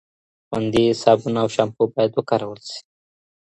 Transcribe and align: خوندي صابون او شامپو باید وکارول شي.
خوندي 0.47 0.85
صابون 1.01 1.35
او 1.41 1.47
شامپو 1.55 1.83
باید 1.93 2.11
وکارول 2.15 2.59
شي. 2.69 2.79